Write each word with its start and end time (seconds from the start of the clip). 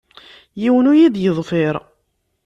Yiwen 0.61 0.89
ur 0.91 0.97
yi-d-yeḍfir. 0.99 1.75